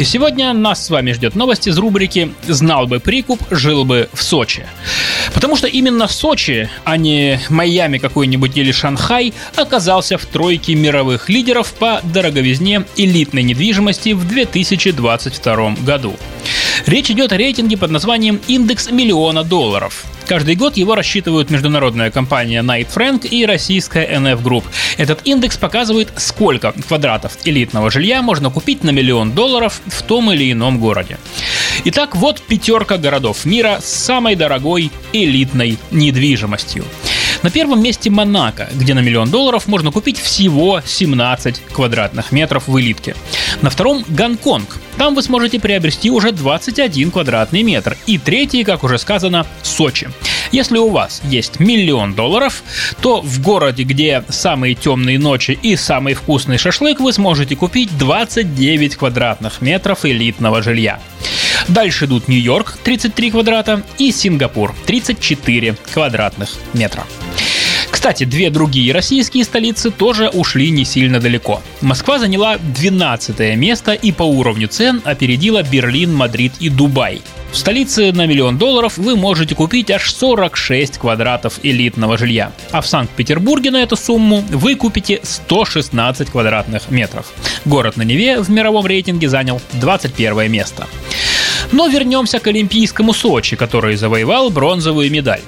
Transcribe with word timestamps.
И 0.00 0.04
сегодня 0.04 0.54
нас 0.54 0.86
с 0.86 0.88
вами 0.88 1.12
ждет 1.12 1.34
новость 1.34 1.66
из 1.66 1.76
рубрики 1.76 2.32
«Знал 2.48 2.86
бы 2.86 3.00
прикуп, 3.00 3.42
жил 3.50 3.84
бы 3.84 4.08
в 4.14 4.22
Сочи». 4.22 4.64
Потому 5.34 5.56
что 5.56 5.66
именно 5.66 6.08
Сочи, 6.08 6.70
а 6.84 6.96
не 6.96 7.38
Майами 7.50 7.98
какой-нибудь 7.98 8.56
или 8.56 8.72
Шанхай, 8.72 9.34
оказался 9.56 10.16
в 10.16 10.24
тройке 10.24 10.74
мировых 10.74 11.28
лидеров 11.28 11.74
по 11.74 12.00
дороговизне 12.02 12.86
элитной 12.96 13.42
недвижимости 13.42 14.14
в 14.14 14.26
2022 14.26 15.74
году. 15.82 16.16
Речь 16.86 17.10
идет 17.10 17.32
о 17.32 17.36
рейтинге 17.36 17.76
под 17.76 17.90
названием 17.90 18.40
«Индекс 18.48 18.90
миллиона 18.90 19.44
долларов». 19.44 20.06
Каждый 20.30 20.54
год 20.54 20.76
его 20.76 20.94
рассчитывают 20.94 21.50
международная 21.50 22.12
компания 22.12 22.62
Knight 22.62 22.86
Frank 22.94 23.26
и 23.26 23.44
российская 23.44 24.06
NF 24.06 24.40
Group. 24.44 24.62
Этот 24.96 25.26
индекс 25.26 25.56
показывает, 25.56 26.12
сколько 26.18 26.70
квадратов 26.70 27.36
элитного 27.44 27.90
жилья 27.90 28.22
можно 28.22 28.48
купить 28.48 28.84
на 28.84 28.90
миллион 28.90 29.32
долларов 29.32 29.82
в 29.86 30.02
том 30.04 30.30
или 30.30 30.52
ином 30.52 30.78
городе. 30.78 31.18
Итак, 31.84 32.14
вот 32.14 32.40
пятерка 32.42 32.96
городов 32.96 33.44
мира 33.44 33.80
с 33.82 33.92
самой 33.92 34.36
дорогой 34.36 34.92
элитной 35.12 35.80
недвижимостью. 35.90 36.84
На 37.42 37.50
первом 37.50 37.82
месте 37.82 38.10
Монако, 38.10 38.68
где 38.74 38.92
на 38.92 38.98
миллион 38.98 39.30
долларов 39.30 39.66
можно 39.66 39.90
купить 39.90 40.18
всего 40.18 40.82
17 40.84 41.62
квадратных 41.72 42.32
метров 42.32 42.68
в 42.68 42.78
элитке. 42.78 43.16
На 43.62 43.70
втором 43.70 44.04
Гонконг. 44.08 44.78
Там 44.98 45.14
вы 45.14 45.22
сможете 45.22 45.58
приобрести 45.58 46.10
уже 46.10 46.32
21 46.32 47.10
квадратный 47.10 47.62
метр. 47.62 47.96
И 48.06 48.18
третий, 48.18 48.62
как 48.62 48.84
уже 48.84 48.98
сказано, 48.98 49.46
Сочи. 49.62 50.10
Если 50.52 50.76
у 50.76 50.90
вас 50.90 51.22
есть 51.24 51.60
миллион 51.60 52.14
долларов, 52.14 52.62
то 53.00 53.22
в 53.22 53.40
городе, 53.40 53.84
где 53.84 54.22
самые 54.28 54.74
темные 54.74 55.18
ночи 55.18 55.58
и 55.62 55.76
самый 55.76 56.14
вкусный 56.14 56.58
шашлык, 56.58 57.00
вы 57.00 57.12
сможете 57.12 57.56
купить 57.56 57.96
29 57.96 58.96
квадратных 58.96 59.62
метров 59.62 60.04
элитного 60.04 60.62
жилья. 60.62 61.00
Дальше 61.68 62.06
идут 62.06 62.28
Нью-Йорк 62.28 62.78
33 62.82 63.30
квадрата 63.30 63.82
и 63.96 64.10
Сингапур 64.10 64.74
34 64.86 65.76
квадратных 65.92 66.50
метра. 66.74 67.06
Кстати, 68.00 68.24
две 68.24 68.48
другие 68.48 68.94
российские 68.94 69.44
столицы 69.44 69.90
тоже 69.90 70.30
ушли 70.30 70.70
не 70.70 70.86
сильно 70.86 71.20
далеко. 71.20 71.60
Москва 71.82 72.18
заняла 72.18 72.56
12 72.56 73.58
место 73.58 73.92
и 73.92 74.10
по 74.10 74.22
уровню 74.22 74.68
цен 74.68 75.02
опередила 75.04 75.62
Берлин, 75.62 76.14
Мадрид 76.14 76.54
и 76.60 76.70
Дубай. 76.70 77.20
В 77.52 77.58
столице 77.58 78.10
на 78.12 78.24
миллион 78.24 78.56
долларов 78.56 78.96
вы 78.96 79.16
можете 79.16 79.54
купить 79.54 79.90
аж 79.90 80.10
46 80.14 80.96
квадратов 80.96 81.60
элитного 81.62 82.16
жилья, 82.16 82.52
а 82.70 82.80
в 82.80 82.86
Санкт-Петербурге 82.86 83.70
на 83.70 83.82
эту 83.82 83.96
сумму 83.96 84.42
вы 84.48 84.76
купите 84.76 85.20
116 85.22 86.30
квадратных 86.30 86.90
метров. 86.90 87.30
Город 87.66 87.98
на 87.98 88.02
Неве 88.02 88.40
в 88.40 88.48
мировом 88.48 88.86
рейтинге 88.86 89.28
занял 89.28 89.60
21 89.74 90.50
место. 90.50 90.86
Но 91.72 91.86
вернемся 91.86 92.38
к 92.40 92.46
Олимпийскому 92.46 93.12
Сочи, 93.12 93.56
который 93.56 93.96
завоевал 93.96 94.50
бронзовую 94.50 95.10
медаль. 95.10 95.40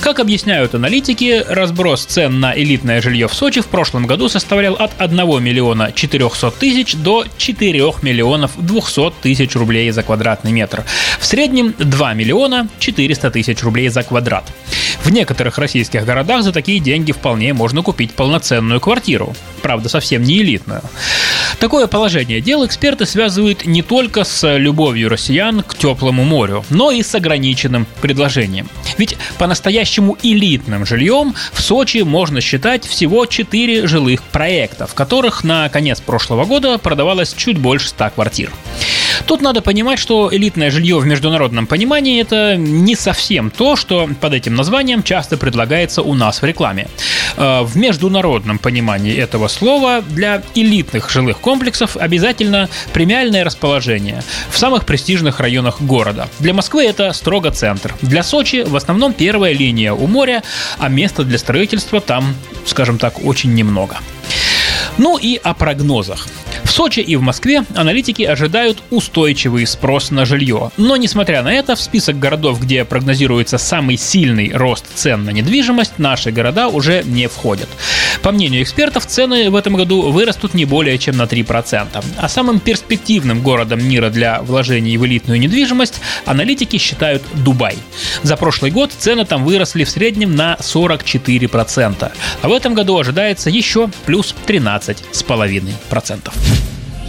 Как 0.00 0.20
объясняют 0.20 0.74
аналитики, 0.74 1.44
разброс 1.46 2.04
цен 2.04 2.40
на 2.40 2.56
элитное 2.56 3.02
жилье 3.02 3.28
в 3.28 3.34
Сочи 3.34 3.60
в 3.60 3.66
прошлом 3.66 4.06
году 4.06 4.28
составлял 4.28 4.74
от 4.74 4.92
1 4.98 5.42
миллиона 5.42 5.92
400 5.92 6.50
тысяч 6.52 6.94
до 6.94 7.24
4 7.36 7.92
миллионов 8.02 8.52
200 8.56 9.12
тысяч 9.22 9.54
рублей 9.54 9.90
за 9.90 10.02
квадратный 10.02 10.52
метр. 10.52 10.84
В 11.20 11.26
среднем 11.26 11.74
2 11.78 12.14
миллиона 12.14 12.68
400 12.78 13.30
тысяч 13.30 13.62
рублей 13.62 13.88
за 13.88 14.02
квадрат. 14.02 14.44
В 15.04 15.10
некоторых 15.10 15.58
российских 15.58 16.04
городах 16.04 16.42
за 16.42 16.52
такие 16.52 16.80
деньги 16.80 17.12
вполне 17.12 17.52
можно 17.52 17.82
купить 17.82 18.12
полноценную 18.12 18.80
квартиру. 18.80 19.34
Правда, 19.62 19.88
совсем 19.88 20.22
не 20.22 20.38
элитную. 20.38 20.82
Такое 21.58 21.86
положение 21.86 22.42
дел 22.42 22.66
эксперты 22.66 23.06
связывают 23.06 23.64
не 23.64 23.82
только 23.82 24.24
с 24.24 24.56
любовью 24.56 25.08
россиян 25.08 25.62
к 25.62 25.74
теплому 25.74 26.22
морю, 26.22 26.64
но 26.68 26.90
и 26.90 27.02
с 27.02 27.14
ограниченным 27.14 27.86
предложением. 28.02 28.68
Ведь 28.98 29.16
по-настоящему 29.38 30.18
элитным 30.22 30.84
жильем 30.84 31.34
в 31.52 31.62
Сочи 31.62 31.98
можно 31.98 32.42
считать 32.42 32.86
всего 32.86 33.24
4 33.24 33.86
жилых 33.86 34.22
проекта, 34.22 34.86
в 34.86 34.94
которых 34.94 35.44
на 35.44 35.68
конец 35.70 36.00
прошлого 36.00 36.44
года 36.44 36.76
продавалось 36.76 37.34
чуть 37.34 37.58
больше 37.58 37.88
100 37.88 38.10
квартир. 38.10 38.52
Тут 39.24 39.40
надо 39.40 39.62
понимать, 39.62 39.98
что 39.98 40.28
элитное 40.32 40.70
жилье 40.70 40.98
в 40.98 41.06
международном 41.06 41.66
понимании 41.66 42.20
это 42.20 42.56
не 42.56 42.94
совсем 42.94 43.50
то, 43.50 43.76
что 43.76 44.08
под 44.20 44.34
этим 44.34 44.54
названием 44.54 45.02
часто 45.02 45.36
предлагается 45.36 46.02
у 46.02 46.14
нас 46.14 46.42
в 46.42 46.44
рекламе. 46.44 46.88
Э, 47.36 47.62
в 47.62 47.76
международном 47.76 48.58
понимании 48.58 49.16
этого 49.16 49.48
слова 49.48 50.02
для 50.02 50.42
элитных 50.54 51.10
жилых 51.10 51.38
комплексов 51.38 51.96
обязательно 51.96 52.68
премиальное 52.92 53.44
расположение 53.44 54.22
в 54.50 54.58
самых 54.58 54.84
престижных 54.84 55.40
районах 55.40 55.80
города. 55.80 56.28
Для 56.38 56.54
Москвы 56.54 56.84
это 56.84 57.12
строго 57.12 57.50
центр. 57.50 57.94
Для 58.02 58.22
Сочи 58.22 58.62
в 58.62 58.76
основном 58.76 59.12
первая 59.12 59.52
линия 59.52 59.92
у 59.92 60.06
моря, 60.06 60.42
а 60.78 60.88
места 60.88 61.24
для 61.24 61.38
строительства 61.38 62.00
там, 62.00 62.34
скажем 62.64 62.98
так, 62.98 63.24
очень 63.24 63.54
немного. 63.54 63.96
Ну 64.98 65.18
и 65.18 65.36
о 65.42 65.54
прогнозах. 65.54 66.26
Сочи 66.76 67.00
и 67.00 67.16
в 67.16 67.22
Москве 67.22 67.64
аналитики 67.74 68.22
ожидают 68.22 68.82
устойчивый 68.90 69.66
спрос 69.66 70.10
на 70.10 70.26
жилье. 70.26 70.70
Но 70.76 70.96
несмотря 70.96 71.42
на 71.42 71.50
это, 71.50 71.74
в 71.74 71.80
список 71.80 72.18
городов, 72.18 72.60
где 72.60 72.84
прогнозируется 72.84 73.56
самый 73.56 73.96
сильный 73.96 74.52
рост 74.52 74.84
цен 74.94 75.24
на 75.24 75.30
недвижимость, 75.30 75.98
наши 75.98 76.32
города 76.32 76.68
уже 76.68 77.02
не 77.02 77.28
входят. 77.28 77.70
По 78.26 78.32
мнению 78.32 78.64
экспертов, 78.64 79.06
цены 79.06 79.50
в 79.50 79.54
этом 79.54 79.76
году 79.76 80.10
вырастут 80.10 80.52
не 80.52 80.64
более 80.64 80.98
чем 80.98 81.16
на 81.16 81.26
3%. 81.26 82.04
А 82.18 82.28
самым 82.28 82.58
перспективным 82.58 83.40
городом 83.40 83.88
мира 83.88 84.10
для 84.10 84.42
вложений 84.42 84.96
в 84.96 85.06
элитную 85.06 85.38
недвижимость 85.38 86.00
аналитики 86.24 86.76
считают 86.76 87.22
Дубай. 87.34 87.76
За 88.24 88.36
прошлый 88.36 88.72
год 88.72 88.90
цены 88.90 89.24
там 89.26 89.44
выросли 89.44 89.84
в 89.84 89.90
среднем 89.90 90.34
на 90.34 90.56
44%. 90.58 92.10
А 92.42 92.48
в 92.48 92.52
этом 92.52 92.74
году 92.74 92.98
ожидается 92.98 93.48
еще 93.48 93.88
плюс 94.06 94.34
13,5%. 94.48 96.32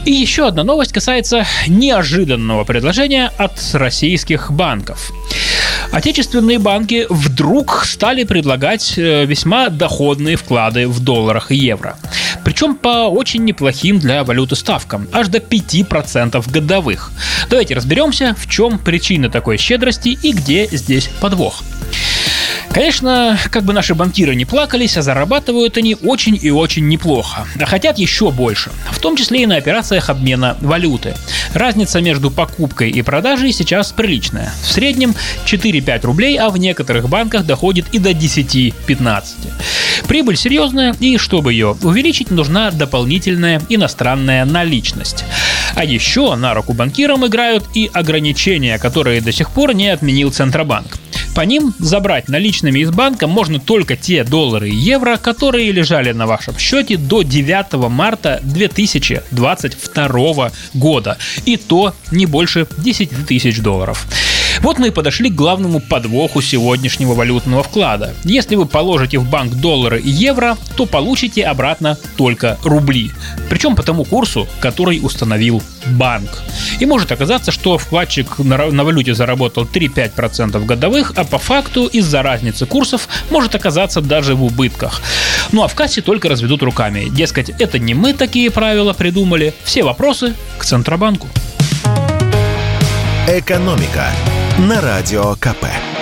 И 0.06 0.12
еще 0.12 0.48
одна 0.48 0.64
новость 0.64 0.94
касается 0.94 1.48
неожиданного 1.68 2.64
предложения 2.64 3.32
от 3.40 3.60
российских 3.74 4.52
банков. 4.52 5.12
Отечественные 5.92 6.60
банки 6.60 7.06
вдруг 7.10 7.86
стали 7.86 8.24
предлагать 8.24 8.98
э, 8.98 9.26
весьма 9.26 9.70
доходные 9.70 10.36
вклады 10.36 10.88
в 10.88 11.00
долларах 11.00 11.52
и 11.52 11.56
евро. 11.56 11.98
Причем 12.44 12.76
по 12.76 13.08
очень 13.10 13.44
неплохим 13.44 14.00
для 14.00 14.24
валюты 14.24 14.56
ставкам, 14.56 15.08
аж 15.12 15.28
до 15.28 15.40
5% 15.40 16.52
годовых. 16.52 17.12
Давайте 17.50 17.76
разберемся, 17.76 18.36
в 18.38 18.50
чем 18.50 18.80
причина 18.80 19.30
такой 19.30 19.58
щедрости 19.58 20.18
и 20.22 20.32
где 20.32 20.68
здесь 20.68 21.10
подвох. 21.20 21.64
Конечно, 22.78 23.40
как 23.50 23.64
бы 23.64 23.74
наши 23.74 23.96
банкиры 23.96 24.36
не 24.36 24.46
плакались, 24.46 24.98
а 24.98 25.02
зарабатывают 25.02 25.78
они 25.78 25.96
очень 25.96 26.38
и 26.40 26.52
очень 26.52 26.88
неплохо. 26.88 27.48
А 27.60 27.66
хотят 27.66 27.98
еще 27.98 28.30
больше. 28.30 28.70
В 28.92 29.00
том 29.00 29.16
числе 29.16 29.42
и 29.42 29.46
на 29.48 29.56
операциях 29.56 30.12
обмена 30.12 30.56
валюты. 30.62 31.16
Разница 31.56 32.02
между 32.02 32.30
покупкой 32.30 32.92
и 32.92 33.02
продажей 33.02 33.52
сейчас 33.52 33.92
приличная. 33.92 34.54
В 34.62 34.72
среднем 34.72 35.16
4-5 35.48 36.06
рублей, 36.06 36.38
а 36.38 36.52
в 36.52 36.60
некоторых 36.60 37.10
банках 37.10 37.48
доходит 37.48 37.88
и 37.94 37.98
до 37.98 38.12
10-15. 38.12 39.24
Прибыль 40.08 40.38
серьезная, 40.38 40.96
и 41.00 41.18
чтобы 41.18 41.54
ее 41.54 41.76
увеличить, 41.82 42.30
нужна 42.30 42.70
дополнительная 42.70 43.60
иностранная 43.70 44.46
наличность. 44.46 45.26
А 45.74 45.84
еще 45.84 46.36
на 46.36 46.54
руку 46.54 46.74
банкирам 46.74 47.26
играют 47.26 47.64
и 47.74 47.90
ограничения, 47.92 48.78
которые 48.78 49.22
до 49.22 49.32
сих 49.32 49.50
пор 49.50 49.74
не 49.74 49.90
отменил 49.90 50.32
Центробанк. 50.32 51.00
По 51.38 51.42
ним 51.42 51.74
забрать 51.78 52.30
наличными 52.30 52.80
из 52.80 52.90
банка 52.90 53.28
можно 53.28 53.60
только 53.60 53.96
те 53.96 54.24
доллары 54.24 54.70
и 54.70 54.76
евро, 54.76 55.18
которые 55.18 55.72
лежали 55.72 56.12
на 56.12 56.26
вашем 56.26 56.58
счете 56.58 56.98
до 56.98 57.22
9 57.22 57.74
марта 57.92 58.40
2022 58.42 60.52
года. 60.74 61.20
И 61.46 61.58
то 61.58 61.94
не 62.10 62.26
больше 62.26 62.66
10 62.80 63.28
тысяч 63.28 63.60
долларов. 63.60 64.08
Вот 64.62 64.80
мы 64.80 64.88
и 64.88 64.92
подошли 64.92 65.30
к 65.30 65.36
главному 65.36 65.80
подвоху 65.80 66.42
сегодняшнего 66.42 67.14
валютного 67.14 67.64
вклада. 67.64 68.14
Если 68.24 68.56
вы 68.56 68.66
положите 68.66 69.20
в 69.20 69.30
банк 69.30 69.54
доллары 69.56 70.00
и 70.00 70.10
евро, 70.10 70.58
то 70.76 70.86
получите 70.86 71.44
обратно 71.44 71.98
только 72.16 72.58
рубли. 72.64 73.12
Причем 73.50 73.76
по 73.76 73.84
тому 73.84 74.04
курсу, 74.04 74.48
который 74.60 75.00
установил 75.02 75.62
банк. 75.88 76.44
И 76.80 76.86
может 76.86 77.12
оказаться, 77.12 77.52
что 77.52 77.78
вкладчик 77.78 78.40
на, 78.40 78.84
валюте 78.84 79.14
заработал 79.14 79.64
3-5% 79.66 80.66
годовых, 80.66 81.14
а 81.16 81.24
по 81.24 81.38
факту 81.38 81.88
из-за 81.88 82.22
разницы 82.22 82.66
курсов 82.66 83.08
может 83.30 83.56
оказаться 83.56 84.02
даже 84.02 84.36
в 84.36 84.44
убытках. 84.44 85.02
Ну 85.52 85.64
а 85.64 85.68
в 85.68 85.76
кассе 85.76 86.02
только 86.02 86.30
разведут 86.30 86.64
руками. 86.64 87.08
Дескать, 87.10 87.50
это 87.50 87.80
не 87.80 87.94
мы 87.94 88.14
такие 88.14 88.52
правила 88.52 88.94
придумали. 88.94 89.54
Все 89.64 89.84
вопросы 89.84 90.34
к 90.58 90.66
Центробанку. 90.66 91.28
Экономика 93.28 94.12
на 94.58 94.82
радио 94.82 95.36
КП. 95.36 95.97